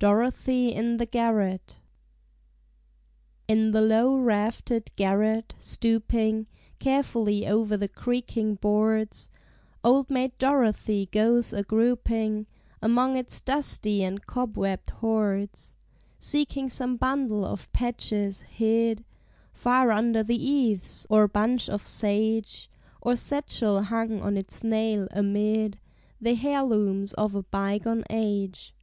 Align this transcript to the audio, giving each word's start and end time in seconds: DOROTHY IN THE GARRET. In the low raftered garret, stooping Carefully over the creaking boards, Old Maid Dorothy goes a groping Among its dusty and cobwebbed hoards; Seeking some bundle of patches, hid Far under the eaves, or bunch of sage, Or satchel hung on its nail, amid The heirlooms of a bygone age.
DOROTHY 0.00 0.74
IN 0.74 0.98
THE 0.98 1.06
GARRET. 1.06 1.78
In 3.48 3.70
the 3.70 3.80
low 3.80 4.14
raftered 4.18 4.94
garret, 4.96 5.54
stooping 5.56 6.46
Carefully 6.78 7.46
over 7.46 7.74
the 7.74 7.88
creaking 7.88 8.56
boards, 8.56 9.30
Old 9.82 10.10
Maid 10.10 10.36
Dorothy 10.36 11.06
goes 11.10 11.54
a 11.54 11.62
groping 11.62 12.46
Among 12.82 13.16
its 13.16 13.40
dusty 13.40 14.02
and 14.04 14.26
cobwebbed 14.26 14.90
hoards; 15.00 15.78
Seeking 16.18 16.68
some 16.68 16.98
bundle 16.98 17.46
of 17.46 17.72
patches, 17.72 18.42
hid 18.42 19.06
Far 19.54 19.90
under 19.90 20.22
the 20.22 20.36
eaves, 20.36 21.06
or 21.08 21.26
bunch 21.28 21.70
of 21.70 21.80
sage, 21.80 22.68
Or 23.00 23.16
satchel 23.16 23.84
hung 23.84 24.20
on 24.20 24.36
its 24.36 24.62
nail, 24.62 25.08
amid 25.12 25.78
The 26.20 26.38
heirlooms 26.46 27.14
of 27.14 27.34
a 27.34 27.42
bygone 27.44 28.04
age. 28.10 28.74